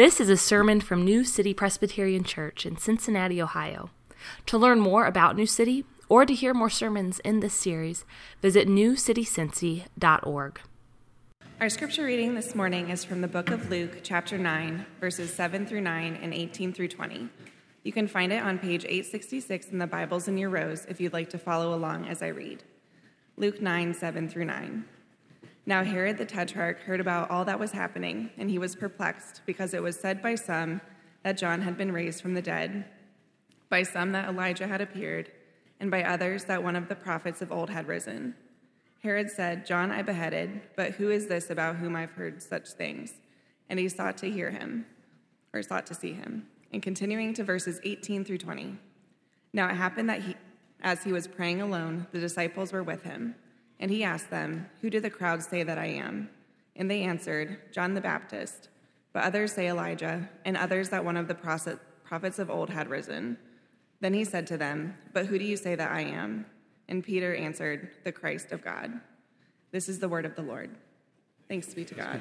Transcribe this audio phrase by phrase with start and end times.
[0.00, 3.90] This is a sermon from New City Presbyterian Church in Cincinnati, Ohio.
[4.46, 8.06] To learn more about New City or to hear more sermons in this series,
[8.40, 10.60] visit newcitycincy.org.
[11.60, 15.66] Our scripture reading this morning is from the book of Luke, chapter 9, verses 7
[15.66, 17.28] through 9 and 18 through 20.
[17.82, 21.12] You can find it on page 866 in the Bibles in your rows if you'd
[21.12, 22.64] like to follow along as I read.
[23.36, 24.82] Luke 9, 7 through 9.
[25.70, 29.72] Now Herod the Tetrarch heard about all that was happening, and he was perplexed, because
[29.72, 30.80] it was said by some
[31.22, 32.86] that John had been raised from the dead,
[33.68, 35.30] by some that Elijah had appeared,
[35.78, 38.34] and by others that one of the prophets of old had risen.
[39.04, 43.20] Herod said, John I beheaded, but who is this about whom I've heard such things?
[43.68, 44.86] And he sought to hear him,
[45.52, 46.48] or sought to see him.
[46.72, 48.76] And continuing to verses 18 through 20.
[49.52, 50.34] Now it happened that he,
[50.80, 53.36] as he was praying alone, the disciples were with him.
[53.80, 56.28] And he asked them, Who do the crowd say that I am?
[56.76, 58.68] And they answered, John the Baptist.
[59.12, 63.38] But others say Elijah, and others that one of the prophets of old had risen.
[64.00, 66.46] Then he said to them, But who do you say that I am?
[66.88, 68.92] And Peter answered, The Christ of God.
[69.72, 70.70] This is the word of the Lord.
[71.48, 72.20] Thanks be to God.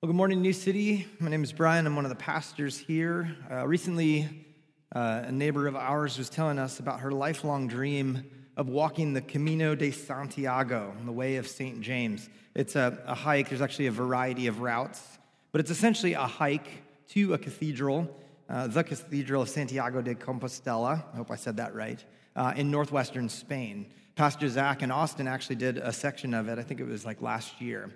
[0.00, 1.08] Well, good morning, New City.
[1.18, 1.86] My name is Brian.
[1.86, 3.36] I'm one of the pastors here.
[3.50, 4.46] Uh, recently,
[4.94, 8.24] uh, a neighbor of ours was telling us about her lifelong dream
[8.58, 11.80] of walking the Camino de Santiago, the way of St.
[11.80, 12.28] James.
[12.56, 15.00] It's a, a hike, there's actually a variety of routes,
[15.52, 16.68] but it's essentially a hike
[17.10, 18.12] to a cathedral,
[18.50, 21.04] uh, the Cathedral of Santiago de Compostela.
[21.14, 23.86] I hope I said that right, uh, in northwestern Spain.
[24.16, 27.22] Pastor Zach and Austin actually did a section of it, I think it was like
[27.22, 27.90] last year.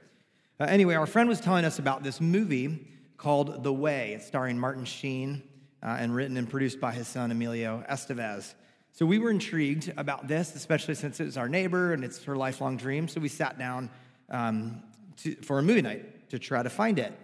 [0.60, 4.12] Uh, anyway, our friend was telling us about this movie called The Way.
[4.12, 5.42] It's starring Martin Sheen
[5.82, 8.54] uh, and written and produced by his son Emilio Estevez.
[8.94, 12.36] So we were intrigued about this, especially since it was our neighbor and it's her
[12.36, 13.08] lifelong dream.
[13.08, 13.88] So we sat down
[14.28, 14.82] um,
[15.22, 17.18] to, for a movie night to try to find it,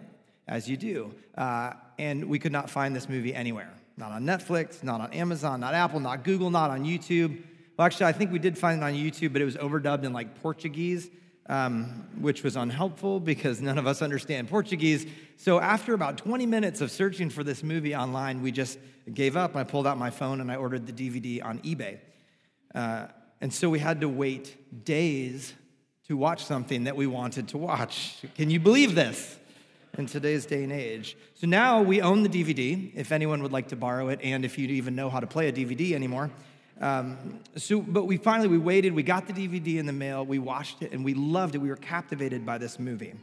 [0.47, 1.13] as you do.
[1.37, 3.71] Uh, and we could not find this movie anywhere.
[3.97, 7.43] Not on Netflix, not on Amazon, not Apple, not Google, not on YouTube.
[7.77, 10.11] Well, actually, I think we did find it on YouTube, but it was overdubbed in
[10.11, 11.09] like Portuguese
[11.49, 15.05] um, which was unhelpful because none of us understand Portuguese.
[15.35, 18.77] So, after about 20 minutes of searching for this movie online, we just
[19.13, 19.55] gave up.
[19.55, 21.97] I pulled out my phone and I ordered the DVD on eBay.
[22.73, 23.07] Uh,
[23.41, 25.53] and so, we had to wait days
[26.07, 28.17] to watch something that we wanted to watch.
[28.35, 29.37] Can you believe this?
[29.97, 31.17] in today's day and age.
[31.33, 34.57] So now we own the DVD, if anyone would like to borrow it, and if
[34.57, 36.29] you even know how to play a DVD anymore.
[36.79, 38.93] Um, so, but we finally we waited.
[38.93, 40.25] We got the DVD in the mail.
[40.25, 41.57] We watched it, and we loved it.
[41.57, 43.13] We were captivated by this movie.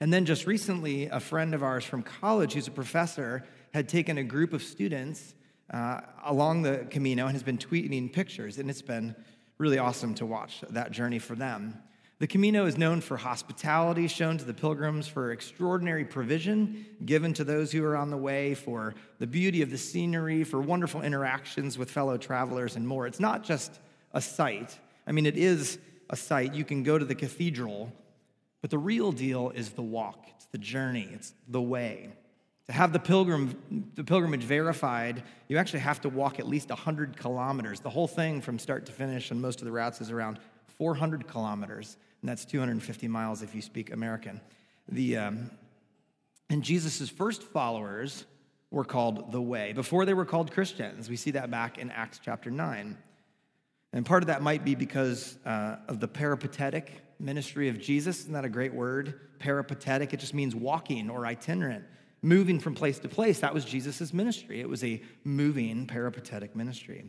[0.00, 4.18] And then just recently, a friend of ours from college, who's a professor, had taken
[4.18, 5.34] a group of students
[5.72, 9.16] uh, along the Camino and has been tweeting pictures, and it's been
[9.58, 11.82] really awesome to watch that journey for them.
[12.18, 17.44] The Camino is known for hospitality shown to the pilgrims, for extraordinary provision given to
[17.44, 21.76] those who are on the way, for the beauty of the scenery, for wonderful interactions
[21.76, 23.06] with fellow travelers, and more.
[23.06, 23.80] It's not just
[24.14, 24.78] a site.
[25.06, 25.78] I mean, it is
[26.08, 26.54] a site.
[26.54, 27.92] You can go to the cathedral,
[28.62, 32.08] but the real deal is the walk, it's the journey, it's the way.
[32.68, 37.18] To have the, pilgrim, the pilgrimage verified, you actually have to walk at least 100
[37.18, 37.80] kilometers.
[37.80, 40.38] The whole thing from start to finish, and most of the routes, is around
[40.78, 44.40] 400 kilometers and that's 250 miles if you speak American.
[44.88, 45.48] The, um,
[46.50, 48.24] and Jesus' first followers
[48.72, 49.72] were called the Way.
[49.72, 52.98] Before they were called Christians, we see that back in Acts chapter 9.
[53.92, 58.18] And part of that might be because uh, of the peripatetic ministry of Jesus.
[58.22, 59.38] Isn't that a great word?
[59.38, 61.84] Peripatetic, it just means walking or itinerant,
[62.22, 63.38] moving from place to place.
[63.38, 64.60] That was Jesus' ministry.
[64.60, 67.04] It was a moving peripatetic ministry.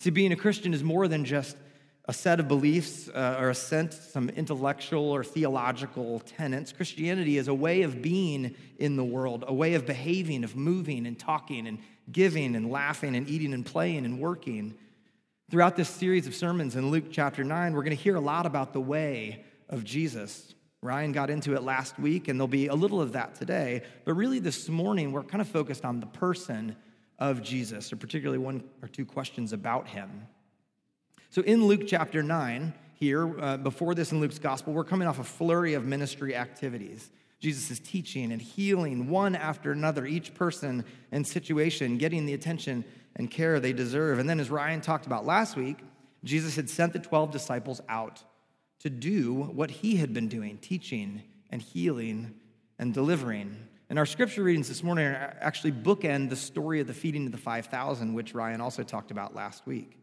[0.00, 1.56] See, being a Christian is more than just
[2.06, 6.72] a set of beliefs uh, or a sense, some intellectual or theological tenets.
[6.72, 11.06] Christianity is a way of being in the world, a way of behaving, of moving
[11.06, 11.78] and talking and
[12.10, 14.74] giving and laughing and eating and playing and working.
[15.50, 18.46] Throughout this series of sermons in Luke chapter 9, we're going to hear a lot
[18.46, 20.54] about the way of Jesus.
[20.82, 23.82] Ryan got into it last week, and there'll be a little of that today.
[24.04, 26.74] But really, this morning, we're kind of focused on the person
[27.20, 30.26] of Jesus, or particularly one or two questions about him.
[31.32, 35.18] So in Luke chapter 9, here, uh, before this in Luke's gospel, we're coming off
[35.18, 37.10] a flurry of ministry activities.
[37.40, 42.84] Jesus is teaching and healing one after another, each person and situation, getting the attention
[43.16, 44.18] and care they deserve.
[44.18, 45.78] And then, as Ryan talked about last week,
[46.22, 48.22] Jesus had sent the 12 disciples out
[48.80, 52.34] to do what he had been doing teaching and healing
[52.78, 53.56] and delivering.
[53.88, 57.38] And our scripture readings this morning actually bookend the story of the feeding of the
[57.38, 59.96] 5,000, which Ryan also talked about last week.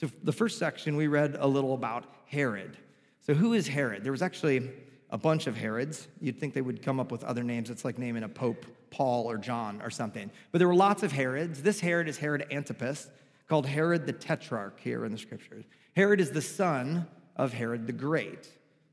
[0.00, 2.76] So, the first section, we read a little about Herod.
[3.20, 4.04] So, who is Herod?
[4.04, 4.70] There was actually
[5.10, 6.08] a bunch of Herods.
[6.20, 7.70] You'd think they would come up with other names.
[7.70, 10.30] It's like naming a pope Paul or John or something.
[10.50, 11.62] But there were lots of Herods.
[11.62, 13.10] This Herod is Herod Antipas,
[13.48, 15.64] called Herod the Tetrarch here in the scriptures.
[15.94, 17.06] Herod is the son
[17.36, 18.48] of Herod the Great.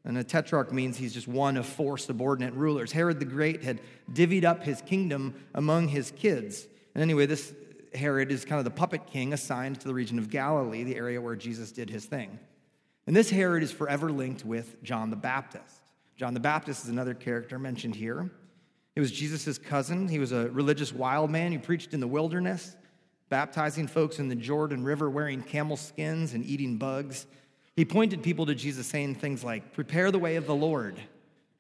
[0.06, 2.92] And a tetrarch means he's just one of four subordinate rulers.
[2.92, 3.82] Herod the Great had
[4.12, 6.68] divvied up his kingdom among his kids.
[6.96, 7.54] And anyway, this
[7.94, 11.22] Herod is kind of the puppet king assigned to the region of Galilee, the area
[11.22, 12.40] where Jesus did his thing.
[13.08, 15.82] And this Herod is forever linked with John the Baptist.
[16.16, 18.30] John the Baptist is another character mentioned here.
[18.94, 20.08] He was Jesus' cousin.
[20.08, 22.76] He was a religious wild man who preached in the wilderness,
[23.30, 27.26] baptizing folks in the Jordan River, wearing camel skins and eating bugs.
[27.76, 31.00] He pointed people to Jesus, saying things like, Prepare the way of the Lord,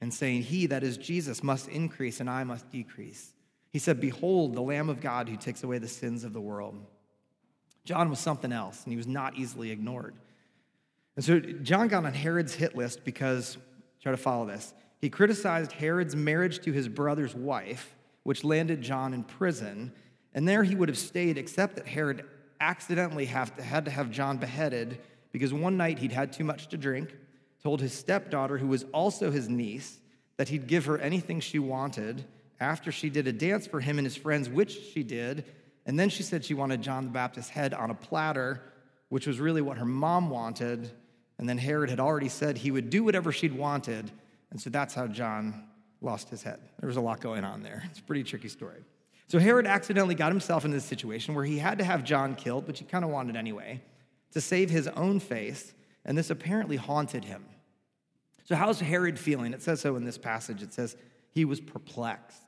[0.01, 3.33] and saying, He, that is Jesus, must increase and I must decrease.
[3.71, 6.75] He said, Behold, the Lamb of God who takes away the sins of the world.
[7.85, 10.15] John was something else, and he was not easily ignored.
[11.15, 13.57] And so John got on Herod's hit list because,
[14.01, 19.13] try to follow this, he criticized Herod's marriage to his brother's wife, which landed John
[19.13, 19.91] in prison.
[20.33, 22.25] And there he would have stayed, except that Herod
[22.59, 24.99] accidentally to, had to have John beheaded
[25.31, 27.15] because one night he'd had too much to drink,
[27.63, 29.99] told his stepdaughter, who was also his niece,
[30.37, 32.25] that he'd give her anything she wanted
[32.59, 35.45] after she did a dance for him and his friends, which she did.
[35.85, 38.61] And then she said she wanted John the Baptist's head on a platter,
[39.09, 40.91] which was really what her mom wanted.
[41.37, 44.11] And then Herod had already said he would do whatever she'd wanted.
[44.51, 45.63] And so that's how John
[46.01, 46.59] lost his head.
[46.79, 47.83] There was a lot going on there.
[47.89, 48.83] It's a pretty tricky story.
[49.27, 52.67] So Herod accidentally got himself in this situation where he had to have John killed,
[52.67, 53.81] which he kind of wanted anyway,
[54.31, 55.73] to save his own face.
[56.03, 57.45] And this apparently haunted him.
[58.45, 59.53] So, how's Herod feeling?
[59.53, 60.63] It says so in this passage.
[60.63, 60.95] It says
[61.29, 62.41] he was perplexed.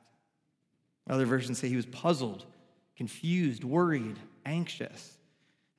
[1.12, 2.46] Other versions say he was puzzled,
[2.96, 4.16] confused, worried,
[4.46, 5.18] anxious.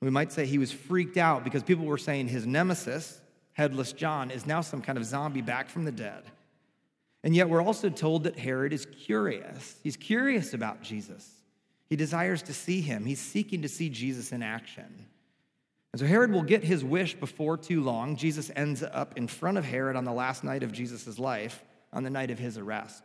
[0.00, 3.20] We might say he was freaked out because people were saying his nemesis,
[3.52, 6.22] headless John, is now some kind of zombie back from the dead.
[7.24, 9.74] And yet we're also told that Herod is curious.
[9.82, 11.28] He's curious about Jesus.
[11.88, 13.04] He desires to see him.
[13.04, 15.06] He's seeking to see Jesus in action.
[15.92, 18.14] And so Herod will get his wish before too long.
[18.14, 22.04] Jesus ends up in front of Herod on the last night of Jesus' life, on
[22.04, 23.02] the night of his arrest.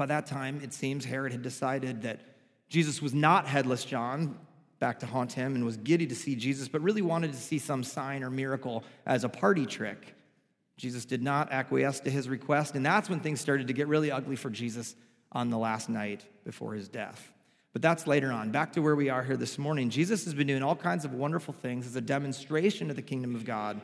[0.00, 2.22] By that time, it seems Herod had decided that
[2.70, 4.34] Jesus was not headless John,
[4.78, 7.58] back to haunt him, and was giddy to see Jesus, but really wanted to see
[7.58, 10.14] some sign or miracle as a party trick.
[10.78, 14.10] Jesus did not acquiesce to his request, and that's when things started to get really
[14.10, 14.96] ugly for Jesus
[15.32, 17.30] on the last night before his death.
[17.74, 18.52] But that's later on.
[18.52, 19.90] Back to where we are here this morning.
[19.90, 23.34] Jesus has been doing all kinds of wonderful things as a demonstration of the kingdom
[23.34, 23.82] of God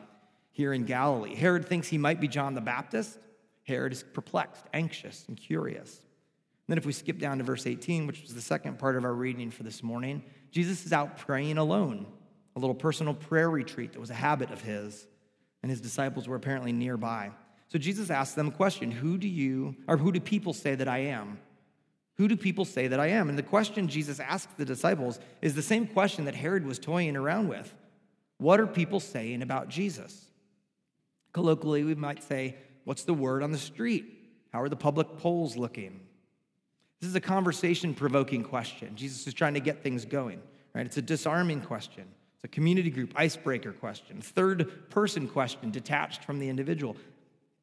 [0.51, 1.35] here in Galilee.
[1.35, 3.19] Herod thinks he might be John the Baptist.
[3.65, 6.01] Herod is perplexed, anxious, and curious.
[6.67, 9.13] Then, if we skip down to verse 18, which was the second part of our
[9.13, 12.05] reading for this morning, Jesus is out praying alone,
[12.55, 15.07] a little personal prayer retreat that was a habit of his,
[15.63, 17.31] and his disciples were apparently nearby.
[17.69, 20.87] So Jesus asked them a question Who do you, or who do people say that
[20.87, 21.39] I am?
[22.15, 23.29] Who do people say that I am?
[23.29, 27.15] And the question Jesus asked the disciples is the same question that Herod was toying
[27.15, 27.73] around with
[28.39, 30.25] What are people saying about Jesus?
[31.31, 34.05] Colloquially, we might say, What's the word on the street?
[34.51, 35.99] How are the public polls looking?
[36.99, 38.95] This is a conversation provoking question.
[38.95, 40.41] Jesus is trying to get things going,
[40.73, 40.85] right?
[40.85, 42.05] It's a disarming question.
[42.35, 46.95] It's a community group icebreaker question, third person question detached from the individual.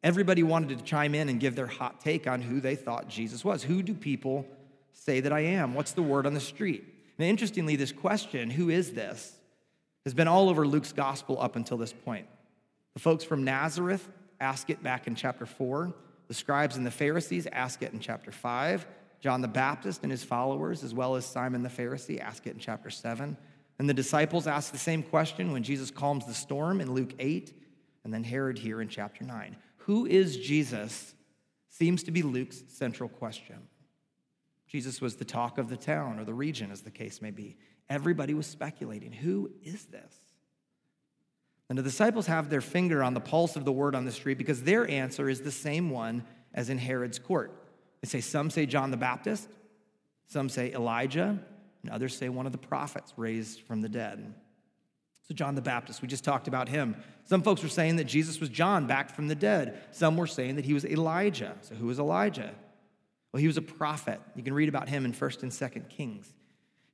[0.02, 3.44] Everybody wanted to chime in and give their hot take on who they thought Jesus
[3.44, 3.62] was.
[3.62, 4.46] Who do people
[4.92, 5.74] say that I am?
[5.74, 6.84] What's the word on the street?
[7.18, 9.32] And interestingly, this question, who is this,
[10.04, 12.26] has been all over Luke's gospel up until this point.
[12.94, 14.06] The folks from Nazareth
[14.40, 15.94] ask it back in chapter 4.
[16.28, 18.86] The scribes and the Pharisees ask it in chapter 5.
[19.24, 22.58] John the Baptist and his followers, as well as Simon the Pharisee, ask it in
[22.58, 23.38] chapter 7.
[23.78, 27.50] And the disciples ask the same question when Jesus calms the storm in Luke 8,
[28.04, 29.56] and then Herod here in chapter 9.
[29.78, 31.14] Who is Jesus?
[31.70, 33.56] Seems to be Luke's central question.
[34.66, 37.56] Jesus was the talk of the town or the region, as the case may be.
[37.88, 40.12] Everybody was speculating who is this?
[41.70, 44.36] And the disciples have their finger on the pulse of the word on the street
[44.36, 47.62] because their answer is the same one as in Herod's court.
[48.04, 49.48] They say some say John the Baptist,
[50.26, 51.38] some say Elijah,
[51.82, 54.34] and others say one of the prophets raised from the dead.
[55.26, 56.96] So, John the Baptist, we just talked about him.
[57.24, 59.84] Some folks were saying that Jesus was John back from the dead.
[59.90, 61.56] Some were saying that he was Elijah.
[61.62, 62.54] So, who was Elijah?
[63.32, 64.20] Well, he was a prophet.
[64.36, 66.30] You can read about him in 1st and 2nd Kings.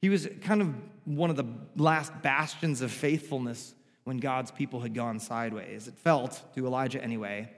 [0.00, 0.72] He was kind of
[1.06, 3.74] one of the last bastions of faithfulness
[4.04, 5.88] when God's people had gone sideways.
[5.88, 7.50] It felt, to Elijah anyway,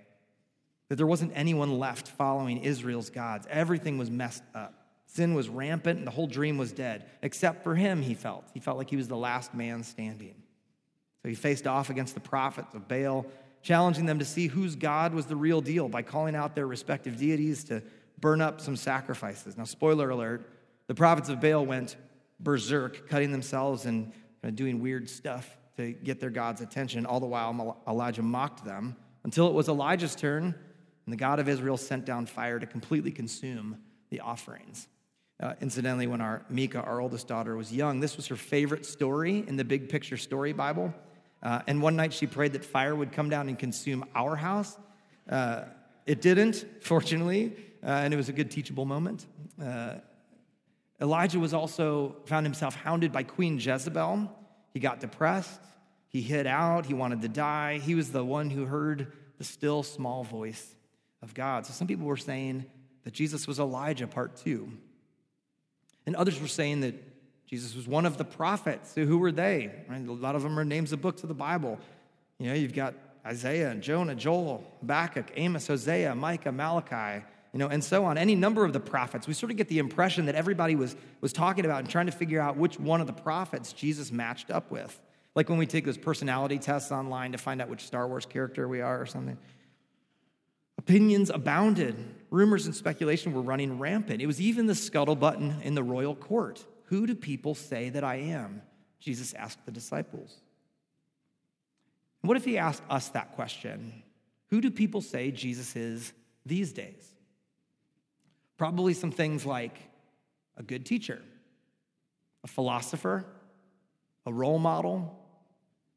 [0.93, 3.47] that there wasn't anyone left following Israel's gods.
[3.49, 4.75] Everything was messed up.
[5.07, 8.45] Sin was rampant and the whole dream was dead, except for him, he felt.
[8.53, 10.35] He felt like he was the last man standing.
[11.23, 13.25] So he faced off against the prophets of Baal
[13.63, 17.17] challenging them to see whose God was the real deal by calling out their respective
[17.17, 17.83] deities to
[18.21, 19.57] burn up some sacrifices.
[19.57, 20.47] Now, spoiler alert,
[20.89, 21.97] the prophets of Baal went
[22.39, 24.13] berserk, cutting themselves and
[24.55, 27.07] doing weird stuff to get their God's attention.
[27.07, 28.95] All the while, Elijah mocked them
[29.25, 30.55] until it was Elijah's turn,
[31.07, 33.79] and the God of Israel sent down fire to completely consume
[34.11, 34.89] the offerings.
[35.43, 39.45] Uh, incidentally, when our Mika, our oldest daughter, was young, this was her favorite story
[39.49, 40.95] in the Big Picture Story Bible.
[41.43, 44.79] Uh, and one night she prayed that fire would come down and consume our house.
[45.29, 45.63] Uh,
[46.07, 49.27] it didn't, fortunately, uh, and it was a good teachable moment.
[49.61, 49.95] Uh,
[51.01, 54.31] Elijah was also found himself hounded by Queen Jezebel.
[54.73, 55.61] He got depressed.
[56.09, 56.87] He hid out.
[56.87, 57.79] He wanted to die.
[57.79, 60.77] He was the one who heard the still small voice
[61.23, 61.67] of God.
[61.67, 62.67] So some people were saying
[63.05, 64.71] that Jesus was Elijah, part two.
[66.07, 66.95] And others were saying that
[67.47, 68.93] Jesus was one of the prophets.
[68.93, 69.71] So who were they?
[69.89, 70.07] Right?
[70.07, 71.79] A lot of them are names of books of the Bible.
[72.39, 77.69] You know, you've got Isaiah and Jonah, Joel, Habakkuk, Amos, Hosea, Micah, Malachi, you know,
[77.69, 78.19] and so on.
[78.19, 79.29] Any number of the prophets.
[79.29, 82.13] We sort of get the impression that everybody was, was talking about and trying to
[82.13, 84.99] figure out which one of the prophets Jesus matched up with.
[85.35, 88.67] Like when we take those personality tests online to find out which Star Wars character
[88.67, 89.39] we are or something.
[90.79, 91.97] Opinions abounded.
[92.31, 94.23] Rumors and speculation were running rampant.
[94.23, 96.65] It was even the scuttle button in the royal court.
[96.87, 98.63] Who do people say that I am?
[99.01, 100.37] Jesus asked the disciples.
[102.23, 104.03] What if he asked us that question?
[104.49, 106.13] Who do people say Jesus is
[106.47, 107.05] these days?
[108.57, 109.77] Probably some things like
[110.57, 111.21] a good teacher,
[112.45, 113.25] a philosopher,
[114.25, 115.19] a role model.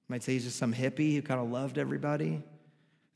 [0.08, 2.42] Might say he's just some hippie who kind of loved everybody.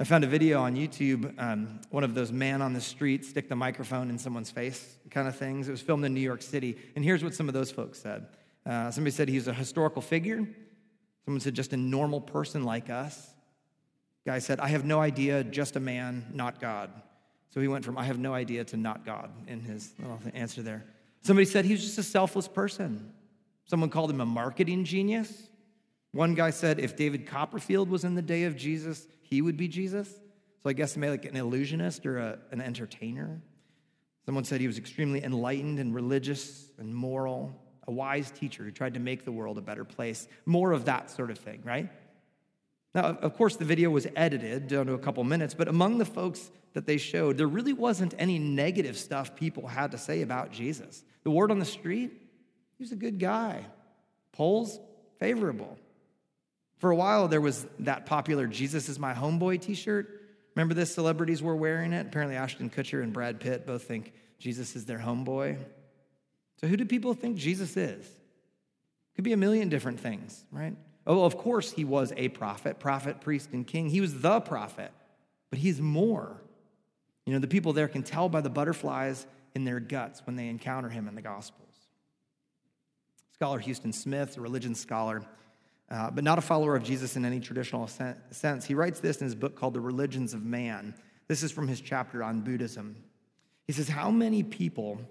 [0.01, 3.49] I found a video on YouTube, um, one of those man on the street stick
[3.49, 5.67] the microphone in someone's face kind of things.
[5.67, 6.77] It was filmed in New York City.
[6.95, 8.27] And here's what some of those folks said
[8.65, 10.47] uh, somebody said he's a historical figure,
[11.25, 13.29] someone said just a normal person like us.
[14.25, 16.91] Guy said, I have no idea, just a man, not God.
[17.53, 19.93] So he went from I have no idea to not God in his
[20.33, 20.85] answer there.
[21.23, 23.11] Somebody said he was just a selfless person.
[23.65, 25.49] Someone called him a marketing genius.
[26.13, 29.67] One guy said if David Copperfield was in the day of Jesus, he would be
[29.67, 30.09] Jesus.
[30.09, 33.41] So I guess maybe like an illusionist or a, an entertainer.
[34.25, 37.55] Someone said he was extremely enlightened and religious and moral,
[37.87, 40.27] a wise teacher who tried to make the world a better place.
[40.45, 41.89] More of that sort of thing, right?
[42.93, 46.05] Now, of course, the video was edited down to a couple minutes, but among the
[46.05, 50.51] folks that they showed, there really wasn't any negative stuff people had to say about
[50.51, 51.03] Jesus.
[51.23, 52.11] The word on the street,
[52.77, 53.65] he was a good guy.
[54.31, 54.79] Polls,
[55.19, 55.77] favorable.
[56.79, 60.21] For a while, there was that popular Jesus is my homeboy t shirt.
[60.55, 60.93] Remember this?
[60.93, 62.07] Celebrities were wearing it.
[62.07, 65.57] Apparently, Ashton Kutcher and Brad Pitt both think Jesus is their homeboy.
[66.59, 68.05] So, who do people think Jesus is?
[69.15, 70.75] Could be a million different things, right?
[71.05, 73.89] Oh, of course, he was a prophet, prophet, priest, and king.
[73.89, 74.91] He was the prophet,
[75.49, 76.41] but he's more.
[77.25, 80.47] You know, the people there can tell by the butterflies in their guts when they
[80.47, 81.75] encounter him in the Gospels.
[83.33, 85.23] Scholar Huston Smith, a religion scholar,
[85.91, 88.65] uh, but not a follower of Jesus in any traditional sense.
[88.65, 90.93] He writes this in his book called The Religions of Man.
[91.27, 92.95] This is from his chapter on Buddhism.
[93.65, 95.01] He says, How many people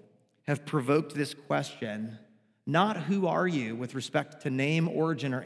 [0.43, 2.17] have provoked this question,
[2.65, 5.43] not who are you with respect to name, origin, or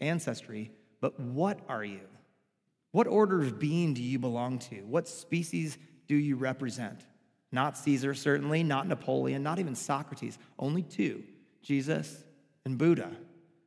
[0.00, 2.00] ancestry, but what are you?
[2.92, 4.76] What order of being do you belong to?
[4.82, 5.76] What species
[6.08, 7.04] do you represent?
[7.52, 11.22] Not Caesar, certainly, not Napoleon, not even Socrates, only two
[11.62, 12.24] Jesus
[12.64, 13.10] and Buddha.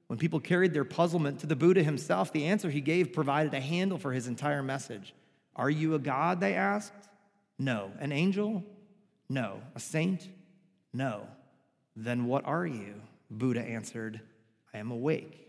[0.09, 3.59] When people carried their puzzlement to the Buddha himself, the answer he gave provided a
[3.59, 5.13] handle for his entire message.
[5.55, 6.39] Are you a god?
[6.39, 7.07] They asked.
[7.59, 7.91] No.
[7.99, 8.63] An angel?
[9.29, 9.61] No.
[9.75, 10.27] A saint?
[10.95, 11.27] No.
[11.95, 12.95] Then what are you?
[13.29, 14.19] Buddha answered,
[14.73, 15.45] I am awake.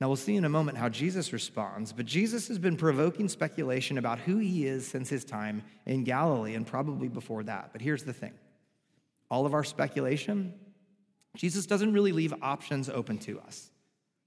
[0.00, 3.98] Now, we'll see in a moment how Jesus responds, but Jesus has been provoking speculation
[3.98, 7.68] about who he is since his time in Galilee and probably before that.
[7.72, 8.32] But here's the thing
[9.30, 10.54] all of our speculation
[11.36, 13.70] Jesus doesn't really leave options open to us,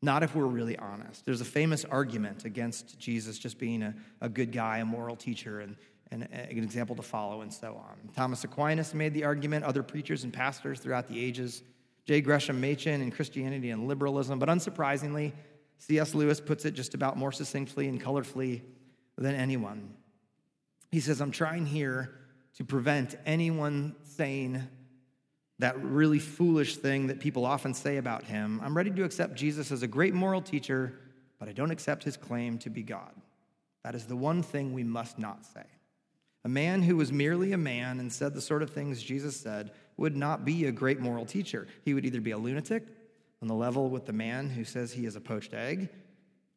[0.01, 1.25] not if we're really honest.
[1.25, 5.59] There's a famous argument against Jesus just being a, a good guy, a moral teacher,
[5.59, 5.75] and,
[6.11, 8.09] and an example to follow, and so on.
[8.15, 11.63] Thomas Aquinas made the argument, other preachers and pastors throughout the ages,
[12.05, 12.21] J.
[12.21, 15.33] Gresham Machen in Christianity and Liberalism, but unsurprisingly,
[15.77, 16.15] C.S.
[16.15, 18.61] Lewis puts it just about more succinctly and colorfully
[19.17, 19.93] than anyone.
[20.91, 22.15] He says, I'm trying here
[22.57, 24.63] to prevent anyone saying
[25.59, 28.59] that really foolish thing that people often say about him.
[28.63, 30.93] I'm ready to accept Jesus as a great moral teacher,
[31.39, 33.11] but I don't accept his claim to be God.
[33.83, 35.63] That is the one thing we must not say.
[36.43, 39.71] A man who was merely a man and said the sort of things Jesus said
[39.97, 41.67] would not be a great moral teacher.
[41.83, 42.85] He would either be a lunatic
[43.41, 45.89] on the level with the man who says he is a poached egg,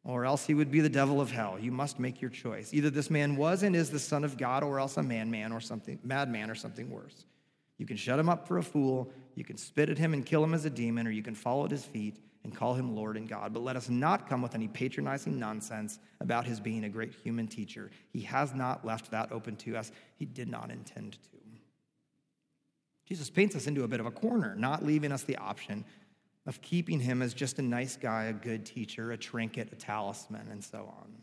[0.03, 1.57] or else he would be the devil of hell.
[1.59, 2.73] You must make your choice.
[2.73, 5.51] Either this man was and is the Son of God, or else a man, man,
[5.51, 7.25] or something, madman, or something worse.
[7.79, 10.43] You can shut him up for a fool, you can spit at him and kill
[10.43, 13.17] him as a demon, or you can fall at his feet and call him Lord
[13.17, 13.53] and God.
[13.53, 17.47] But let us not come with any patronizing nonsense about his being a great human
[17.47, 17.89] teacher.
[18.11, 21.39] He has not left that open to us, he did not intend to.
[23.09, 25.83] Jesus paints us into a bit of a corner, not leaving us the option
[26.45, 30.47] of keeping him as just a nice guy, a good teacher, a trinket, a talisman,
[30.51, 31.15] and so on.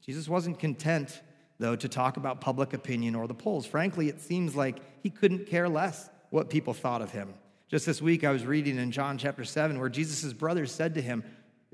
[0.00, 1.22] Jesus wasn't content,
[1.58, 3.66] though, to talk about public opinion or the polls.
[3.66, 7.34] Frankly, it seems like he couldn't care less what people thought of him.
[7.68, 11.02] Just this week, I was reading in John chapter 7 where Jesus' brothers said to
[11.02, 11.24] him,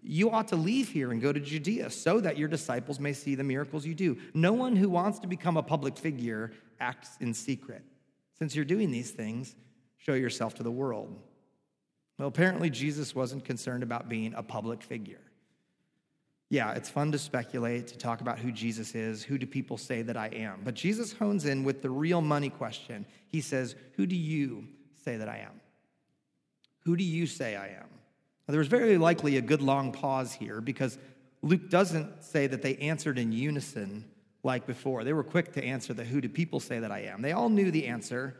[0.02, 3.34] You ought to leave here and go to Judea so that your disciples may see
[3.34, 4.18] the miracles you do.
[4.34, 7.82] No one who wants to become a public figure acts in secret.
[8.38, 9.54] Since you're doing these things,
[9.98, 11.14] show yourself to the world.
[12.18, 15.20] Well, apparently, Jesus wasn't concerned about being a public figure.
[16.50, 19.22] Yeah, it's fun to speculate, to talk about who Jesus is.
[19.22, 20.62] Who do people say that I am?
[20.64, 23.06] But Jesus hones in with the real money question.
[23.28, 24.66] He says, Who do you
[25.04, 25.60] say that I am?
[26.80, 27.86] Who do you say I am?
[28.48, 30.98] Now, there was very likely a good long pause here because
[31.40, 34.04] Luke doesn't say that they answered in unison
[34.42, 35.04] like before.
[35.04, 37.22] They were quick to answer the who do people say that I am.
[37.22, 38.34] They all knew the answer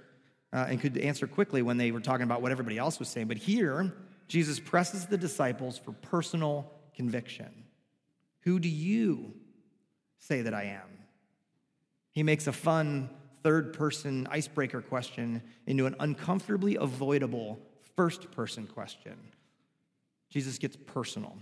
[0.52, 3.28] uh, and could answer quickly when they were talking about what everybody else was saying.
[3.28, 3.92] But here,
[4.26, 7.50] Jesus presses the disciples for personal conviction.
[8.40, 9.34] Who do you
[10.18, 10.88] say that I am?
[12.12, 13.10] He makes a fun
[13.42, 17.58] third person icebreaker question into an uncomfortably avoidable
[17.96, 19.16] first person question.
[20.30, 21.36] Jesus gets personal.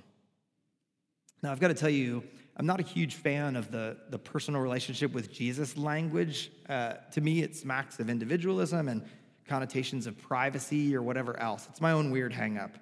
[1.42, 2.24] Now, I've got to tell you,
[2.56, 6.50] I'm not a huge fan of the, the personal relationship with Jesus language.
[6.68, 9.04] Uh, to me, it smacks of individualism and
[9.46, 11.68] connotations of privacy or whatever else.
[11.70, 12.72] It's my own weird hangup.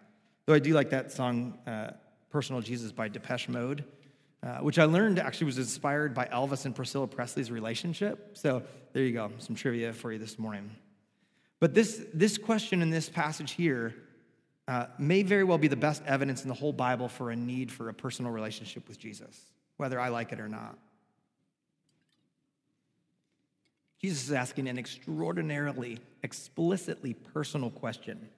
[0.46, 1.90] Though I do like that song, uh,
[2.30, 3.85] Personal Jesus by Depeche Mode,
[4.47, 8.38] uh, which I learned actually was inspired by Elvis and Priscilla Presley's relationship.
[8.38, 8.62] So
[8.93, 10.71] there you go, some trivia for you this morning.
[11.59, 13.95] But this, this question in this passage here
[14.69, 17.73] uh, may very well be the best evidence in the whole Bible for a need
[17.73, 19.41] for a personal relationship with Jesus,
[19.78, 20.78] whether I like it or not.
[24.00, 28.28] Jesus is asking an extraordinarily, explicitly personal question.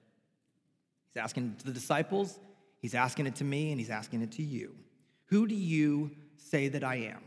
[1.13, 2.39] He's asking it to the disciples,
[2.79, 4.73] he's asking it to me, and he's asking it to you.
[5.29, 7.21] Who do you say that I am?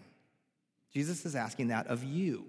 [0.92, 2.44] Jesus is asking that of you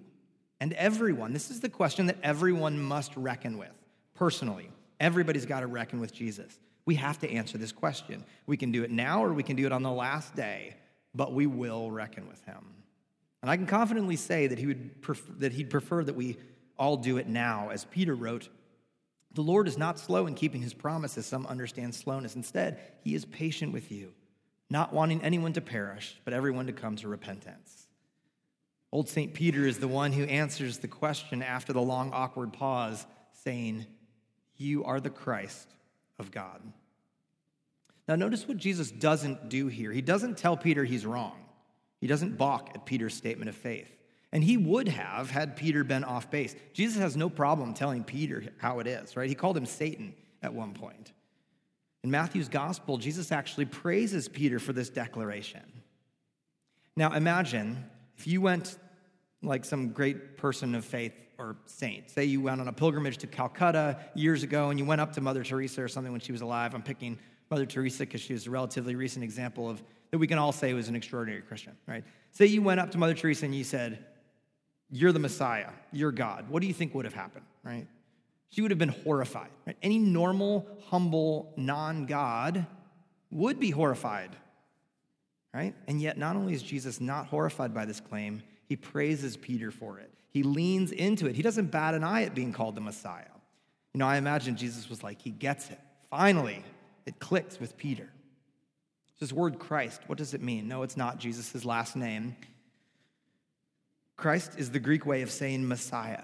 [0.60, 1.32] and everyone.
[1.32, 3.72] This is the question that everyone must reckon with
[4.14, 4.70] personally.
[5.00, 6.58] Everybody's got to reckon with Jesus.
[6.86, 8.24] We have to answer this question.
[8.46, 10.76] We can do it now or we can do it on the last day,
[11.14, 12.64] but we will reckon with him.
[13.42, 16.36] And I can confidently say that, he would prefer, that he'd prefer that we
[16.78, 17.70] all do it now.
[17.70, 18.48] As Peter wrote,
[19.32, 22.36] the Lord is not slow in keeping his promises, some understand slowness.
[22.36, 24.12] Instead, he is patient with you,
[24.70, 27.86] not wanting anyone to perish, but everyone to come to repentance.
[28.92, 29.34] Old St.
[29.34, 33.86] Peter is the one who answers the question after the long, awkward pause, saying,
[34.56, 35.68] You are the Christ
[36.18, 36.60] of God.
[38.06, 39.90] Now, notice what Jesus doesn't do here.
[39.90, 41.44] He doesn't tell Peter he's wrong,
[42.00, 43.90] he doesn't balk at Peter's statement of faith.
[44.32, 46.56] And he would have had Peter been off base.
[46.72, 49.28] Jesus has no problem telling Peter how it is, right?
[49.28, 51.12] He called him Satan at one point.
[52.04, 55.62] In Matthew's gospel, Jesus actually praises Peter for this declaration.
[56.96, 57.82] Now, imagine
[58.18, 58.78] if you went
[59.42, 62.10] like some great person of faith or saint.
[62.10, 65.22] Say you went on a pilgrimage to Calcutta years ago and you went up to
[65.22, 66.74] Mother Teresa or something when she was alive.
[66.74, 67.18] I'm picking
[67.50, 70.74] Mother Teresa because she was a relatively recent example of that we can all say
[70.74, 72.04] was an extraordinary Christian, right?
[72.32, 74.04] Say you went up to Mother Teresa and you said,
[74.90, 76.50] You're the Messiah, you're God.
[76.50, 77.86] What do you think would have happened, right?
[78.54, 79.48] She would have been horrified.
[79.66, 79.76] Right?
[79.82, 82.66] Any normal, humble, non God
[83.32, 84.30] would be horrified,
[85.52, 85.74] right?
[85.88, 89.98] And yet, not only is Jesus not horrified by this claim, he praises Peter for
[89.98, 90.08] it.
[90.30, 91.34] He leans into it.
[91.34, 93.24] He doesn't bat an eye at being called the Messiah.
[93.92, 95.80] You know, I imagine Jesus was like, he gets it.
[96.08, 96.62] Finally,
[97.06, 98.08] it clicks with Peter.
[99.18, 100.68] This word Christ, what does it mean?
[100.68, 102.36] No, it's not Jesus' last name.
[104.16, 106.22] Christ is the Greek way of saying Messiah.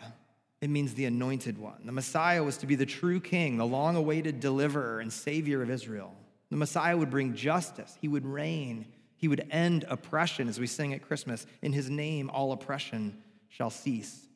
[0.60, 1.80] It means the anointed one.
[1.84, 5.70] The Messiah was to be the true king, the long awaited deliverer and savior of
[5.70, 6.14] Israel.
[6.50, 10.94] The Messiah would bring justice, he would reign, he would end oppression, as we sing
[10.94, 11.46] at Christmas.
[11.62, 14.26] In his name, all oppression shall cease.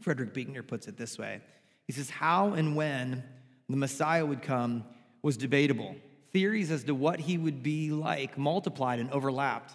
[0.00, 1.40] Frederick Buechner puts it this way
[1.86, 3.22] He says, How and when
[3.68, 4.84] the Messiah would come
[5.22, 5.96] was debatable.
[6.32, 9.72] Theories as to what he would be like multiplied and overlapped.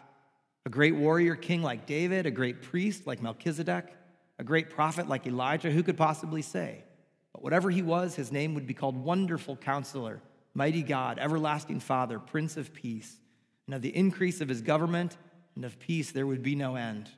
[0.65, 3.85] A great warrior king like David, a great priest like Melchizedek,
[4.39, 6.83] a great prophet like Elijah, who could possibly say?
[7.33, 10.21] But whatever he was, his name would be called Wonderful Counselor,
[10.53, 13.19] Mighty God, Everlasting Father, Prince of Peace.
[13.67, 15.15] and of the increase of his government
[15.55, 17.09] and of peace there would be no end.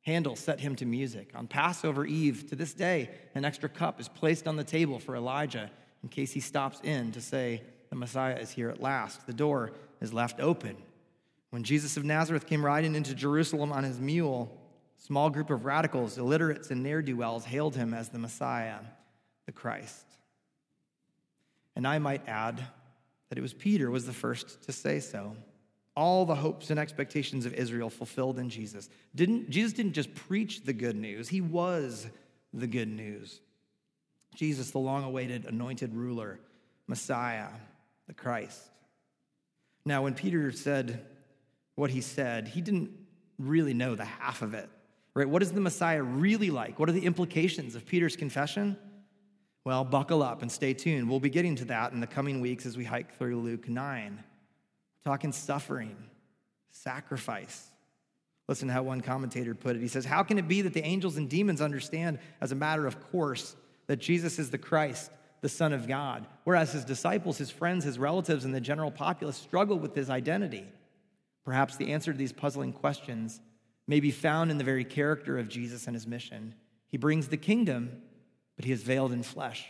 [0.00, 1.30] Handel set him to music.
[1.34, 5.14] On Passover Eve, to this day, an extra cup is placed on the table for
[5.14, 5.70] Elijah
[6.02, 9.26] in case he stops in to say, The Messiah is here at last.
[9.26, 10.76] The door is left open.
[11.50, 14.58] When Jesus of Nazareth came riding into Jerusalem on his mule,
[15.06, 18.78] small group of radicals, illiterates, and ne'er do wells hailed him as the Messiah,
[19.46, 20.06] the Christ.
[21.74, 22.62] And I might add
[23.28, 25.36] that it was Peter was the first to say so
[25.94, 28.88] all the hopes and expectations of Israel fulfilled in Jesus.
[29.14, 32.06] Didn't, Jesus didn't just preach the good news, he was
[32.52, 33.40] the good news.
[34.34, 36.40] Jesus, the long awaited anointed ruler,
[36.86, 37.48] Messiah,
[38.06, 38.58] the Christ.
[39.84, 41.04] Now, when Peter said
[41.74, 42.90] what he said, he didn't
[43.38, 44.70] really know the half of it,
[45.14, 45.28] right?
[45.28, 46.78] What is the Messiah really like?
[46.78, 48.76] What are the implications of Peter's confession?
[49.64, 51.08] Well, buckle up and stay tuned.
[51.08, 54.24] We'll be getting to that in the coming weeks as we hike through Luke 9
[55.04, 55.96] talking suffering,
[56.70, 57.68] sacrifice.
[58.48, 59.82] Listen to how one commentator put it.
[59.82, 62.86] He says, How can it be that the angels and demons understand as a matter
[62.86, 67.50] of course that Jesus is the Christ, the Son of God, whereas his disciples, his
[67.50, 70.66] friends, his relatives, and the general populace struggle with his identity?
[71.44, 73.40] Perhaps the answer to these puzzling questions
[73.86, 76.54] may be found in the very character of Jesus and his mission.
[76.88, 78.02] He brings the kingdom,
[78.56, 79.66] but he is veiled in flesh,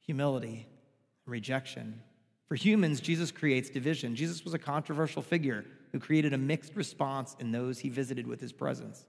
[0.00, 0.66] humility,
[1.24, 2.00] and rejection.
[2.46, 4.16] For humans, Jesus creates division.
[4.16, 8.40] Jesus was a controversial figure who created a mixed response in those he visited with
[8.40, 9.06] his presence.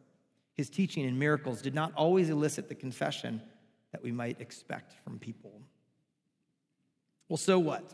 [0.54, 3.42] His teaching and miracles did not always elicit the confession
[3.92, 5.62] that we might expect from people.
[7.28, 7.94] Well, so what?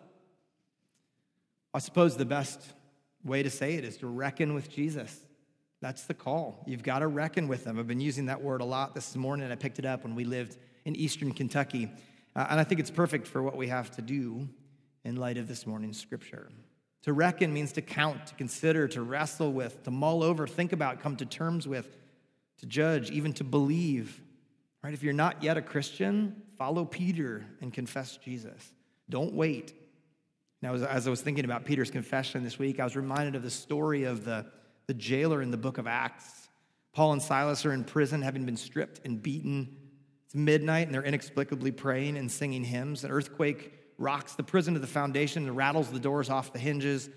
[1.73, 2.61] I suppose the best
[3.23, 5.24] way to say it is to reckon with Jesus.
[5.85, 6.63] That's the call.
[6.65, 7.77] You've got to reckon with them.
[7.77, 9.51] I've been using that word a lot this morning.
[9.51, 11.91] I picked it up when we lived in eastern Kentucky.
[12.35, 14.49] Uh, and I think it's perfect for what we have to do
[15.03, 16.49] in light of this morning's scripture.
[17.03, 21.01] To reckon means to count, to consider, to wrestle with, to mull over, think about,
[21.01, 21.95] come to terms with,
[22.61, 24.19] to judge, even to believe.
[24.83, 24.95] Right?
[24.95, 28.73] If you're not yet a Christian, follow Peter and confess Jesus.
[29.07, 29.75] Don't wait.
[30.63, 33.43] Now, as, as I was thinking about Peter's confession this week, I was reminded of
[33.43, 34.47] the story of the,
[34.87, 36.49] the jailer in the book of Acts.
[36.93, 39.75] Paul and Silas are in prison, having been stripped and beaten.
[40.25, 43.03] It's midnight, and they're inexplicably praying and singing hymns.
[43.03, 47.09] An earthquake rocks the prison to the foundation and rattles the doors off the hinges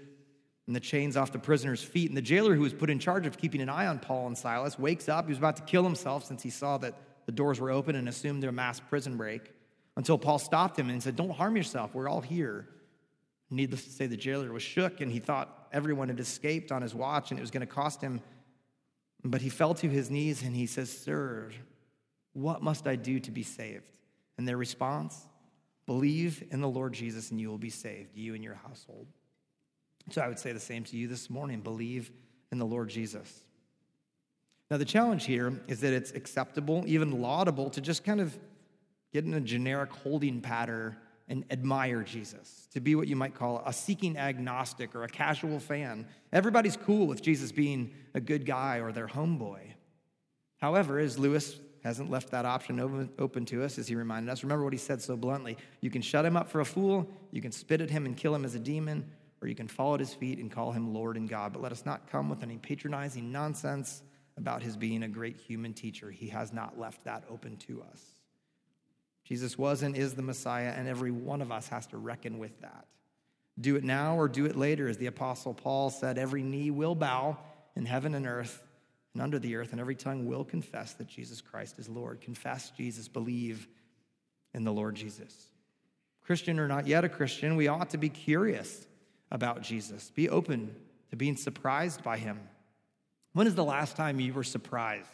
[0.66, 2.10] and the chains off the prisoner's feet.
[2.10, 4.36] And the jailer, who was put in charge of keeping an eye on Paul and
[4.36, 5.24] Silas, wakes up.
[5.24, 6.94] He was about to kill himself since he saw that
[7.26, 9.52] the doors were open and assumed a mass prison break
[9.96, 11.94] until Paul stopped him and said, Don't harm yourself.
[11.94, 12.68] We're all here.
[13.50, 16.94] Needless to say, the jailer was shook and he thought everyone had escaped on his
[16.94, 18.20] watch and it was going to cost him.
[19.24, 21.50] But he fell to his knees and he says, Sir,
[22.32, 23.90] what must I do to be saved?
[24.36, 25.26] And their response,
[25.86, 29.06] Believe in the Lord Jesus and you will be saved, you and your household.
[30.10, 32.10] So I would say the same to you this morning believe
[32.52, 33.42] in the Lord Jesus.
[34.70, 38.38] Now, the challenge here is that it's acceptable, even laudable, to just kind of
[39.14, 40.96] get in a generic holding pattern
[41.28, 45.60] and admire Jesus, to be what you might call a seeking agnostic or a casual
[45.60, 46.06] fan.
[46.32, 49.60] Everybody's cool with Jesus being a good guy or their homeboy.
[50.56, 54.42] However, as Lewis hasn't left that option open to us, as he reminded us.
[54.42, 57.40] Remember what he said so bluntly you can shut him up for a fool, you
[57.40, 59.08] can spit at him and kill him as a demon,
[59.40, 61.52] or you can fall at his feet and call him Lord and God.
[61.52, 64.02] But let us not come with any patronizing nonsense
[64.36, 66.10] about his being a great human teacher.
[66.10, 68.02] He has not left that open to us.
[69.28, 72.58] Jesus was and is the Messiah, and every one of us has to reckon with
[72.62, 72.86] that.
[73.60, 76.94] Do it now or do it later, as the Apostle Paul said, every knee will
[76.94, 77.36] bow
[77.76, 78.64] in heaven and earth
[79.12, 82.22] and under the earth, and every tongue will confess that Jesus Christ is Lord.
[82.22, 83.68] Confess Jesus, believe
[84.54, 85.34] in the Lord Jesus.
[86.22, 88.86] Christian or not yet a Christian, we ought to be curious
[89.30, 90.74] about Jesus, be open
[91.10, 92.40] to being surprised by him.
[93.34, 95.10] When is the last time you were surprised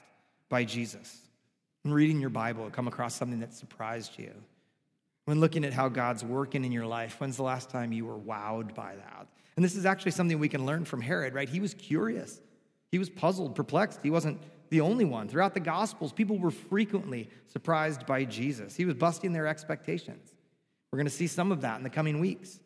[0.48, 1.23] by Jesus?
[1.84, 4.32] When reading your Bible, come across something that surprised you.
[5.26, 8.18] When looking at how God's working in your life, when's the last time you were
[8.18, 9.26] wowed by that?
[9.56, 11.48] And this is actually something we can learn from Herod, right?
[11.48, 12.40] He was curious.
[12.90, 14.00] He was puzzled, perplexed.
[14.02, 15.28] He wasn't the only one.
[15.28, 18.74] Throughout the Gospels, people were frequently surprised by Jesus.
[18.74, 20.34] He was busting their expectations.
[20.90, 22.60] We're going to see some of that in the coming weeks.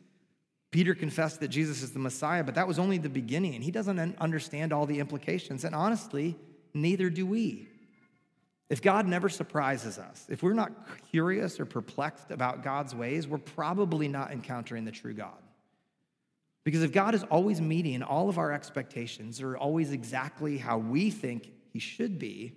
[0.70, 3.62] Peter confessed that Jesus is the Messiah, but that was only the beginning.
[3.62, 6.36] He doesn't understand all the implications, and honestly,
[6.72, 7.68] neither do we.
[8.70, 10.72] If God never surprises us, if we're not
[11.10, 15.38] curious or perplexed about God's ways, we're probably not encountering the true God.
[16.64, 21.10] Because if God is always meeting all of our expectations or always exactly how we
[21.10, 22.52] think he should be,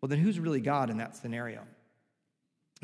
[0.00, 1.66] well, then who's really God in that scenario?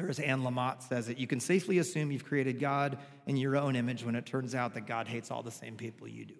[0.00, 3.56] Or as Anne Lamott says it, you can safely assume you've created God in your
[3.56, 6.34] own image when it turns out that God hates all the same people you do.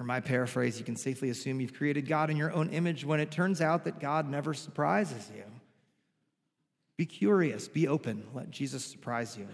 [0.00, 3.20] Or my paraphrase, you can safely assume you've created God in your own image when
[3.20, 5.44] it turns out that God never surprises you.
[6.96, 9.46] Be curious, be open, let Jesus surprise you.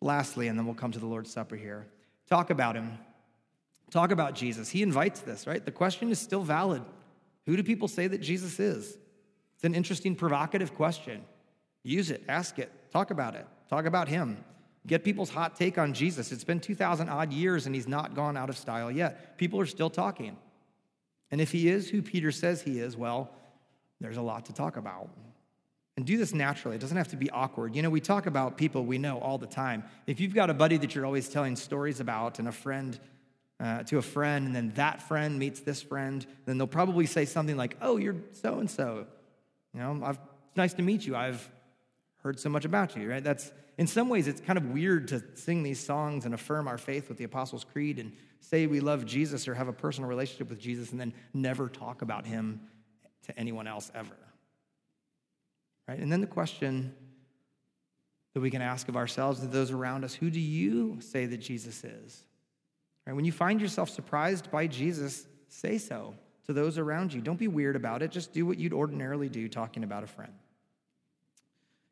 [0.00, 1.86] Lastly, and then we'll come to the Lord's Supper here,
[2.28, 2.98] talk about him.
[3.90, 4.68] Talk about Jesus.
[4.68, 5.64] He invites this, right?
[5.64, 6.82] The question is still valid.
[7.46, 8.96] Who do people say that Jesus is?
[9.56, 11.24] It's an interesting, provocative question.
[11.82, 14.44] Use it, ask it, talk about it, talk about him.
[14.86, 16.32] Get people's hot take on Jesus.
[16.32, 19.36] It's been 2,000 odd years and he's not gone out of style yet.
[19.36, 20.36] People are still talking.
[21.30, 23.30] And if he is who Peter says he is, well,
[24.00, 25.10] there's a lot to talk about.
[25.96, 26.76] And do this naturally.
[26.76, 27.76] It doesn't have to be awkward.
[27.76, 29.84] You know, we talk about people we know all the time.
[30.06, 32.98] If you've got a buddy that you're always telling stories about and a friend
[33.58, 37.26] uh, to a friend, and then that friend meets this friend, then they'll probably say
[37.26, 39.06] something like, Oh, you're so and so.
[39.74, 41.14] You know, I've, it's nice to meet you.
[41.14, 41.46] I've
[42.22, 43.24] heard so much about you, right?
[43.24, 46.76] That's in some ways, it's kind of weird to sing these songs and affirm our
[46.76, 50.50] faith with the Apostles' Creed and say we love Jesus or have a personal relationship
[50.50, 52.60] with Jesus and then never talk about him
[53.22, 54.16] to anyone else ever.
[55.88, 55.98] Right?
[55.98, 56.94] And then the question
[58.34, 61.38] that we can ask of ourselves and those around us who do you say that
[61.38, 62.24] Jesus is?
[63.06, 63.16] Right?
[63.16, 66.14] When you find yourself surprised by Jesus, say so
[66.46, 67.20] to those around you.
[67.20, 68.10] Don't be weird about it.
[68.10, 70.32] Just do what you'd ordinarily do talking about a friend.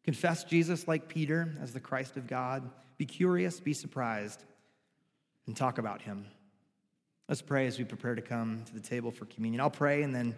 [0.09, 2.71] Confess Jesus like Peter as the Christ of God.
[2.97, 4.42] Be curious, be surprised,
[5.47, 6.25] and talk about him.
[7.29, 9.61] Let's pray as we prepare to come to the table for communion.
[9.61, 10.35] I'll pray and then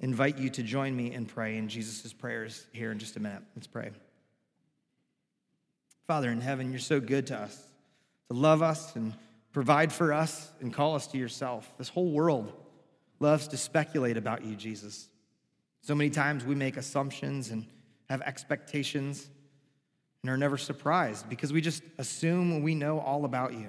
[0.00, 3.44] invite you to join me in Jesus' prayers here in just a minute.
[3.54, 3.92] Let's pray.
[6.08, 7.56] Father in heaven, you're so good to us,
[8.26, 9.14] to love us and
[9.52, 11.72] provide for us and call us to yourself.
[11.78, 12.52] This whole world
[13.20, 15.08] loves to speculate about you, Jesus.
[15.82, 17.66] So many times we make assumptions and
[18.12, 19.30] have expectations
[20.22, 23.68] and are never surprised because we just assume we know all about you.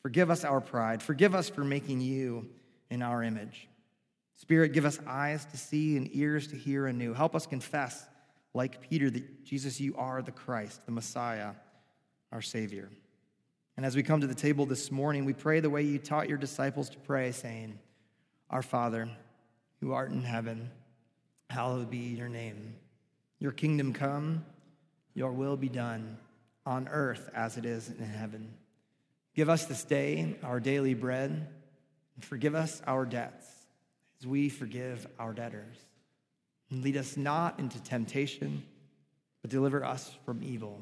[0.00, 1.02] Forgive us our pride.
[1.02, 2.48] Forgive us for making you
[2.90, 3.68] in our image.
[4.36, 7.12] Spirit, give us eyes to see and ears to hear anew.
[7.12, 8.06] Help us confess,
[8.54, 11.52] like Peter, that Jesus, you are the Christ, the Messiah,
[12.32, 12.88] our Savior.
[13.76, 16.30] And as we come to the table this morning, we pray the way you taught
[16.30, 17.78] your disciples to pray, saying,
[18.48, 19.10] Our Father,
[19.80, 20.70] who art in heaven,
[21.50, 22.76] hallowed be your name.
[23.40, 24.44] Your kingdom come,
[25.14, 26.18] your will be done,
[26.66, 28.52] on earth as it is in heaven.
[29.34, 33.46] Give us this day our daily bread, and forgive us our debts,
[34.20, 35.76] as we forgive our debtors.
[36.70, 38.62] And lead us not into temptation,
[39.40, 40.80] but deliver us from evil.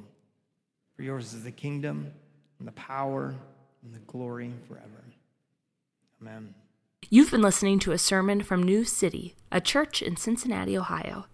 [0.96, 2.12] For yours is the kingdom
[2.58, 3.34] and the power
[3.84, 5.04] and the glory forever.
[6.20, 6.54] Amen.
[7.08, 11.26] You've been listening to a sermon from New City, a church in Cincinnati, Ohio.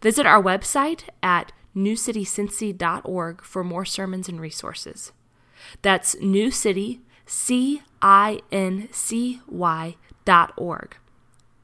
[0.00, 5.12] Visit our website at newcitycincy.org for more sermons and resources.
[5.82, 10.96] That's New City, C I N C Y dot org.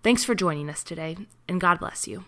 [0.03, 1.17] Thanks for joining us today,
[1.49, 2.25] and God bless you.